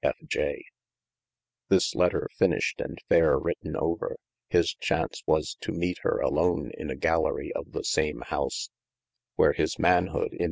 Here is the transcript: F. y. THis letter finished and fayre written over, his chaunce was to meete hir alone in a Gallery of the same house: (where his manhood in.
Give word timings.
F. 0.03 0.15
y. 0.35 0.63
THis 1.69 1.93
letter 1.93 2.27
finished 2.35 2.81
and 2.81 2.97
fayre 3.07 3.37
written 3.37 3.75
over, 3.75 4.17
his 4.49 4.73
chaunce 4.79 5.21
was 5.27 5.57
to 5.61 5.71
meete 5.71 5.99
hir 6.01 6.17
alone 6.19 6.71
in 6.75 6.89
a 6.89 6.95
Gallery 6.95 7.53
of 7.53 7.71
the 7.73 7.83
same 7.83 8.21
house: 8.21 8.71
(where 9.35 9.53
his 9.53 9.77
manhood 9.77 10.33
in. 10.33 10.39